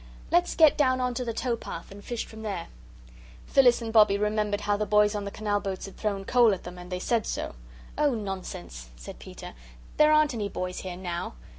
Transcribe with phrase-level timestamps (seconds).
[0.31, 2.69] Let's get down on to the towpath and fish from there."
[3.45, 6.63] Phyllis and Bobbie remembered how the boys on the canal boats had thrown coal at
[6.63, 7.53] them, and they said so.
[7.99, 9.53] "Oh, nonsense," said Peter.
[9.97, 11.33] "There aren't any boys here now.